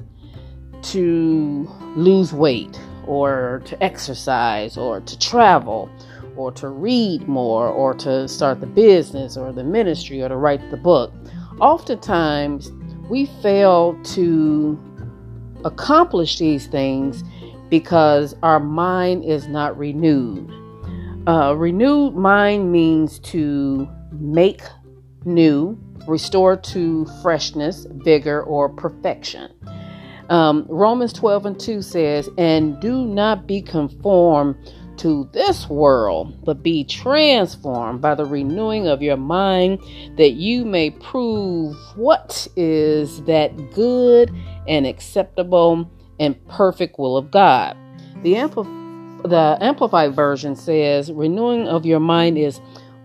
[0.83, 5.89] to lose weight or to exercise or to travel
[6.35, 10.69] or to read more or to start the business or the ministry or to write
[10.71, 11.11] the book.
[11.59, 12.71] Oftentimes,
[13.09, 14.79] we fail to
[15.65, 17.23] accomplish these things
[17.69, 20.49] because our mind is not renewed.
[21.27, 24.61] Uh, renewed mind means to make
[25.25, 25.77] new,
[26.07, 29.51] restore to freshness, vigor, or perfection.
[30.29, 34.55] Um, Romans 12 and 2 says, And do not be conformed
[34.97, 39.79] to this world, but be transformed by the renewing of your mind,
[40.17, 44.29] that you may prove what is that good
[44.67, 45.89] and acceptable
[46.19, 47.77] and perfect will of God.
[48.23, 52.59] The, Ampl- the Amplified Version says, Renewing of your mind is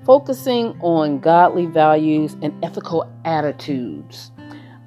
[0.04, 4.32] focusing on godly values and ethical attitudes.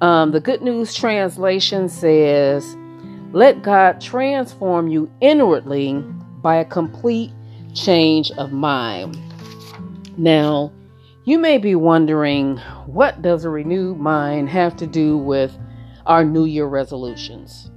[0.00, 2.76] Um, the Good News Translation says,
[3.32, 5.94] Let God transform you inwardly
[6.40, 7.32] by a complete
[7.74, 9.18] change of mind.
[10.16, 10.72] Now,
[11.24, 15.56] you may be wondering, what does a renewed mind have to do with
[16.06, 17.70] our New Year resolutions?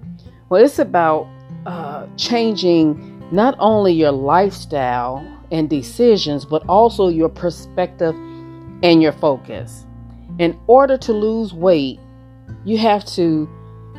[0.50, 1.28] Well, it's about
[1.66, 8.14] uh, changing not only your lifestyle and decisions, but also your perspective
[8.84, 9.88] and your focus.
[10.38, 12.00] In order to lose weight,
[12.66, 13.50] you have to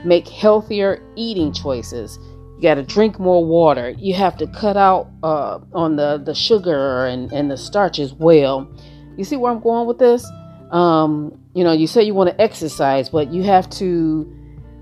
[0.04, 2.18] make healthier eating choices.
[2.56, 3.90] You got to drink more water.
[3.90, 8.12] You have to cut out uh, on the, the sugar and, and the starch as
[8.12, 8.70] well.
[9.16, 10.26] You see where I'm going with this?
[10.70, 14.32] Um, you know, you say you want to exercise, but you have to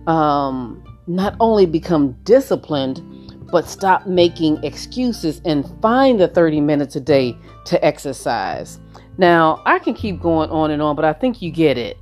[0.07, 3.03] um, not only become disciplined,
[3.51, 8.79] but stop making excuses and find the 30 minutes a day to exercise.
[9.19, 11.99] Now, I can keep going on and on, but I think you get it.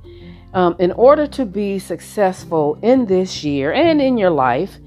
[0.53, 4.77] Um, in order to be successful in this year and in your life,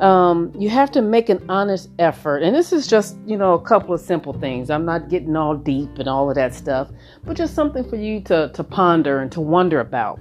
[0.00, 2.38] um, you have to make an honest effort.
[2.42, 4.70] And this is just, you know, a couple of simple things.
[4.70, 6.90] I'm not getting all deep and all of that stuff,
[7.24, 10.18] but just something for you to, to ponder and to wonder about.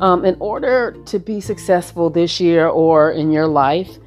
[0.00, 3.98] Um, in order to be successful this year or in your life,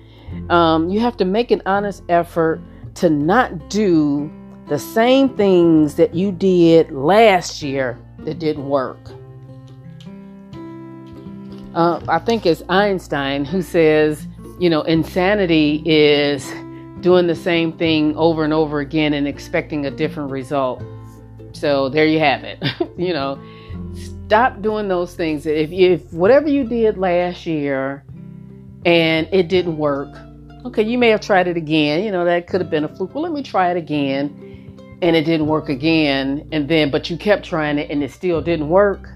[0.49, 2.59] um, you have to make an honest effort
[2.95, 4.29] to not do
[4.67, 8.97] the same things that you did last year that didn't work.
[11.73, 14.25] Uh, I think it's Einstein who says,
[14.59, 16.49] you know, insanity is
[17.01, 20.81] doing the same thing over and over again and expecting a different result.
[21.53, 22.63] So there you have it.
[22.97, 23.39] you know,
[24.25, 25.45] stop doing those things.
[25.45, 28.03] If, if whatever you did last year
[28.85, 30.09] and it didn't work,
[30.65, 32.03] okay, you may have tried it again.
[32.03, 33.13] You know, that could have been a fluke.
[33.13, 34.43] Well, let me try it again.
[35.01, 36.47] And it didn't work again.
[36.51, 39.07] And then, but you kept trying it and it still didn't work.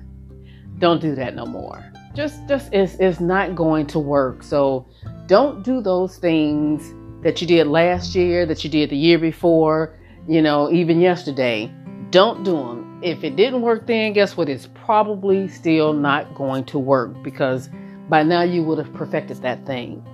[0.77, 4.43] Don't do that no more just just it's, it's not going to work.
[4.43, 4.85] So
[5.27, 6.93] don't do those things
[7.23, 9.97] that you did last year that you did the year before
[10.27, 11.71] you know even yesterday.
[12.09, 14.49] Don't do them if it didn't work then guess what?
[14.49, 17.69] It's probably still not going to work because
[18.09, 20.05] by now you would have perfected that thing.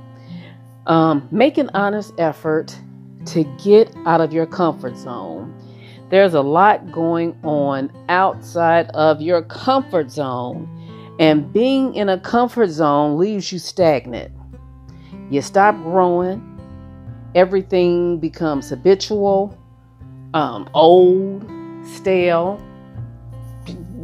[0.85, 2.77] Um, make an honest effort
[3.25, 5.53] to get out of your comfort zone.
[6.09, 10.76] There's a lot going on outside of your comfort zone
[11.19, 14.31] and being in a comfort zone leaves you stagnant.
[15.30, 16.42] You stop growing,
[17.36, 19.58] everything becomes habitual,
[20.34, 21.46] um, old,
[21.84, 22.62] stale.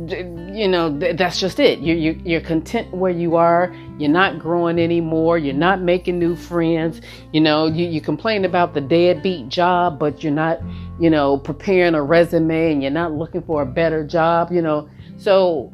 [0.09, 1.79] You know, that's just it.
[1.79, 3.73] You're, you're, you're content where you are.
[3.97, 5.37] You're not growing anymore.
[5.37, 6.99] You're not making new friends.
[7.31, 10.59] You know, you, you complain about the deadbeat job, but you're not,
[10.99, 14.89] you know, preparing a resume and you're not looking for a better job, you know.
[15.17, 15.71] So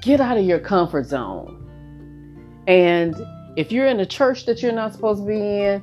[0.00, 1.58] get out of your comfort zone.
[2.66, 3.14] And
[3.56, 5.82] if you're in a church that you're not supposed to be in,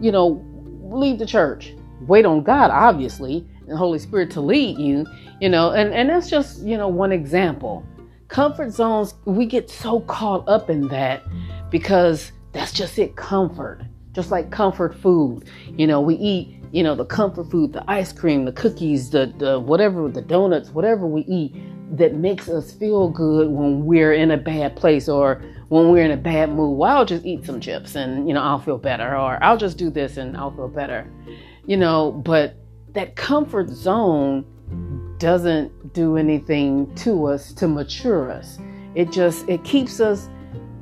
[0.00, 0.44] you know,
[0.82, 1.74] leave the church.
[2.02, 5.06] Wait on God, obviously, and Holy Spirit to lead you,
[5.40, 7.84] you know, and, and that's just, you know, one example.
[8.28, 11.22] Comfort zones, we get so caught up in that
[11.70, 13.82] because that's just it comfort.
[14.12, 15.44] Just like comfort food.
[15.76, 19.32] You know, we eat, you know, the comfort food, the ice cream, the cookies, the,
[19.38, 21.54] the whatever, the donuts, whatever we eat
[21.92, 26.10] that makes us feel good when we're in a bad place or when we're in
[26.10, 26.76] a bad mood.
[26.76, 29.16] Well, I'll just eat some chips and, you know, I'll feel better.
[29.16, 31.10] Or I'll just do this and I'll feel better.
[31.66, 32.56] You know, but
[32.92, 34.44] that comfort zone
[35.18, 38.58] doesn't do anything to us to mature us.
[38.94, 40.28] It just, it keeps us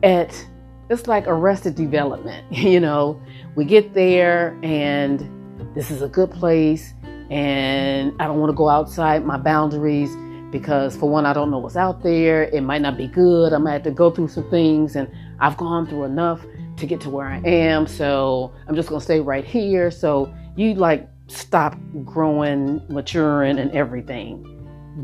[0.03, 0.47] at,
[0.91, 2.47] it's like arrested development.
[2.57, 3.21] You know,
[3.55, 6.95] we get there and this is a good place
[7.31, 10.15] and I don't want to go outside my boundaries
[10.51, 12.45] because for one, I don't know what's out there.
[12.45, 13.53] It might not be good.
[13.53, 15.11] I might have to go through some things, and
[15.41, 16.45] I've gone through enough
[16.77, 17.87] to get to where I am.
[17.87, 19.91] So I'm just gonna stay right here.
[19.91, 24.53] So you like stop growing, maturing, and everything.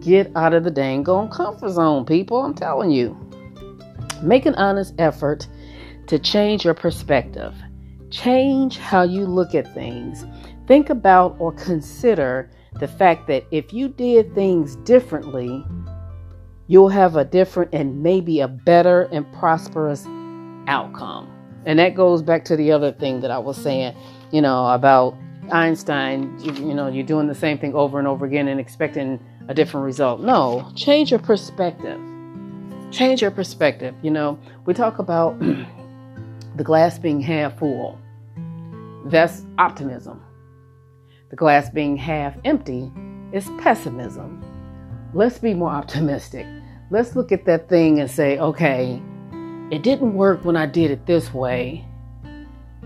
[0.00, 2.40] Get out of the dang on comfort zone, people.
[2.40, 3.18] I'm telling you.
[4.22, 5.48] Make an honest effort
[6.06, 7.54] to change your perspective.
[8.10, 10.24] Change how you look at things.
[10.66, 15.64] Think about or consider the fact that if you did things differently,
[16.68, 20.06] you'll have a different and maybe a better and prosperous
[20.66, 21.28] outcome.
[21.66, 23.94] And that goes back to the other thing that I was saying,
[24.32, 25.14] you know, about
[25.52, 29.20] Einstein, you, you know, you're doing the same thing over and over again and expecting
[29.48, 30.20] a different result.
[30.20, 32.00] No, change your perspective.
[32.90, 33.94] Change your perspective.
[34.02, 35.38] You know, we talk about
[36.56, 37.98] the glass being half full.
[39.06, 40.22] That's optimism
[41.32, 42.92] the glass being half empty
[43.32, 44.44] is pessimism.
[45.14, 46.46] Let's be more optimistic.
[46.90, 49.00] Let's look at that thing and say, okay,
[49.70, 51.86] it didn't work when I did it this way.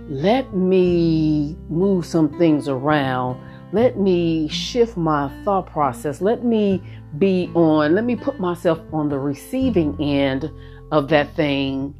[0.08, 3.42] Let me move some things around.
[3.72, 6.20] Let me shift my thought process.
[6.20, 6.80] Let me
[7.18, 10.48] be on, let me put myself on the receiving end
[10.92, 11.96] of that thing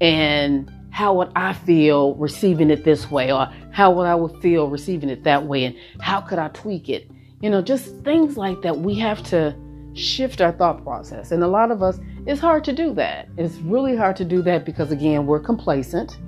[0.00, 3.32] and how would I feel receiving it this way?
[3.32, 5.64] Or how would I would feel receiving it that way?
[5.64, 7.10] And how could I tweak it?
[7.40, 8.78] You know, just things like that.
[8.78, 9.56] We have to
[9.94, 11.30] shift our thought process.
[11.30, 13.28] And a lot of us, it's hard to do that.
[13.36, 16.18] It's really hard to do that because, again, we're complacent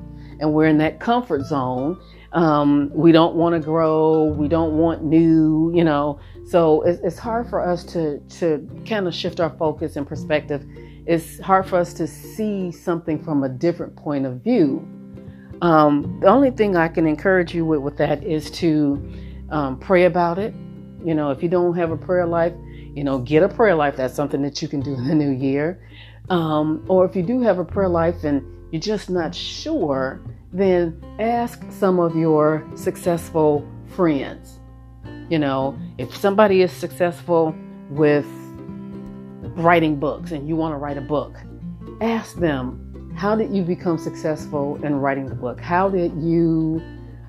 [0.40, 2.00] and we're in that comfort zone.
[2.32, 4.24] Um, we don't want to grow.
[4.24, 6.18] We don't want new, you know.
[6.46, 10.66] So it's, it's hard for us to, to kind of shift our focus and perspective
[11.06, 14.86] it's hard for us to see something from a different point of view.
[15.60, 19.12] Um, the only thing I can encourage you with, with that is to
[19.50, 20.54] um, pray about it.
[21.04, 22.52] You know, if you don't have a prayer life,
[22.94, 23.96] you know, get a prayer life.
[23.96, 25.80] That's something that you can do in the new year.
[26.30, 30.20] Um, or if you do have a prayer life and you're just not sure,
[30.52, 34.60] then ask some of your successful friends.
[35.28, 37.54] You know, if somebody is successful
[37.90, 38.26] with
[39.56, 41.36] writing books and you want to write a book,
[42.00, 45.60] ask them, how did you become successful in writing the book?
[45.60, 46.82] How did you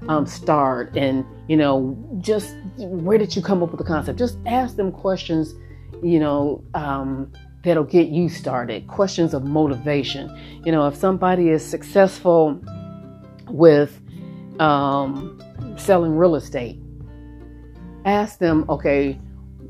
[0.07, 0.95] um, start?
[0.95, 4.17] And, you know, just where did you come up with the concept?
[4.17, 5.53] Just ask them questions,
[6.01, 7.31] you know, um,
[7.63, 10.29] that'll get you started, questions of motivation.
[10.65, 12.59] You know, if somebody is successful
[13.49, 14.01] with
[14.59, 15.41] um,
[15.77, 16.79] selling real estate,
[18.05, 19.19] ask them, okay,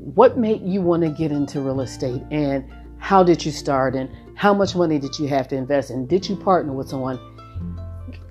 [0.04, 4.10] what made you want to get into real estate and how did you start and
[4.36, 7.18] how much money did you have to invest and did you partner with someone?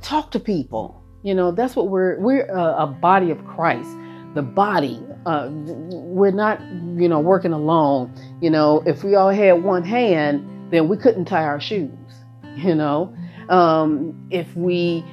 [0.02, 1.04] Talk to people.
[1.24, 3.90] You know that's what we're we're a, a body of christ.
[4.36, 8.14] The body uh, we're not you know working alone.
[8.42, 11.92] You know if we all had one hand then we couldn't tie our shoes
[12.56, 13.16] you know?
[13.50, 15.04] Um, if we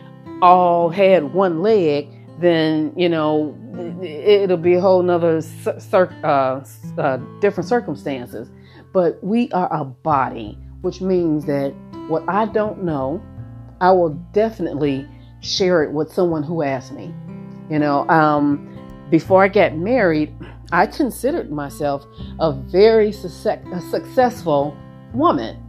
[0.43, 2.09] all had one leg
[2.41, 3.57] then you know
[4.03, 6.65] it'll be a whole nother cir- uh,
[7.01, 8.49] uh, different circumstances.
[8.93, 11.73] But we are a body, which means that
[12.09, 13.23] what I don't know,
[13.81, 15.07] I will definitely
[15.41, 17.15] share it with someone who asks me.
[17.71, 18.67] You know, um,
[19.11, 20.35] before I got married,
[20.73, 22.05] I considered myself
[22.41, 24.77] a very su- a successful
[25.15, 25.63] woman.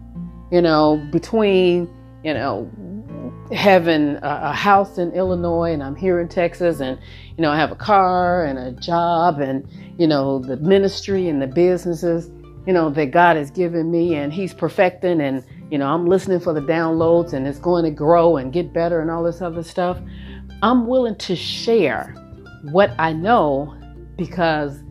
[0.52, 1.90] You know, between
[2.24, 2.70] you know
[3.54, 6.98] having a, house in Illinois and I'm here in Texas and
[7.38, 9.68] you know I have a car and a job and
[9.98, 12.30] you know the ministry and the businesses
[12.66, 16.40] you know that God has given me and he's perfecting and you know I'm listening
[16.40, 19.64] for the downloads and it's going to grow and get better and all this other
[19.64, 20.00] stuff.
[20.62, 22.14] I'm willing to share
[22.72, 23.76] what I know
[24.16, 24.82] because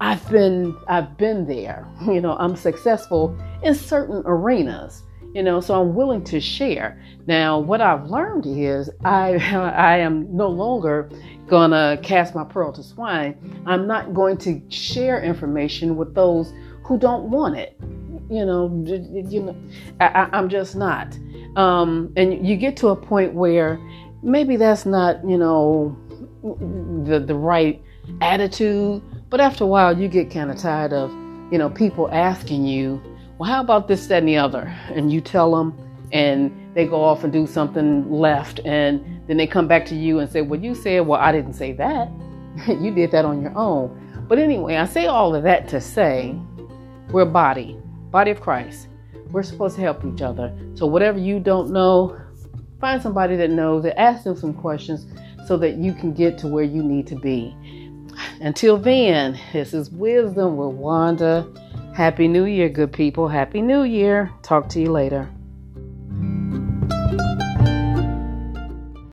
[0.00, 1.86] I've been I've been there.
[2.06, 5.02] You know I'm successful in certain arenas
[5.34, 7.00] you know so i'm willing to share.
[7.26, 9.34] Now what i've learned is i
[9.76, 11.10] i am no longer
[11.46, 13.36] gonna cast my pearl to swine.
[13.66, 16.52] I'm not going to share information with those
[16.84, 17.76] who don't want it.
[18.30, 19.56] You know you know
[20.00, 21.18] I, am just not.
[21.56, 23.80] Um, and you get to a point where
[24.22, 25.96] maybe that's not you know
[27.04, 27.82] the the right
[28.20, 31.10] attitude but after a while you get kind of tired of
[31.52, 33.00] you know people asking you
[33.40, 34.70] well, how about this, that, and the other?
[34.92, 35.74] And you tell them,
[36.12, 40.18] and they go off and do something left, and then they come back to you
[40.18, 42.10] and say, Well, you said, Well, I didn't say that.
[42.68, 44.26] you did that on your own.
[44.28, 46.38] But anyway, I say all of that to say
[47.12, 47.78] we're body,
[48.10, 48.88] body of Christ.
[49.30, 50.54] We're supposed to help each other.
[50.74, 52.20] So, whatever you don't know,
[52.78, 55.06] find somebody that knows and ask them some questions
[55.46, 57.56] so that you can get to where you need to be.
[58.42, 61.50] Until then, this is Wisdom with Wanda.
[62.00, 63.28] Happy New Year, good people.
[63.28, 64.30] Happy New Year.
[64.40, 65.28] Talk to you later.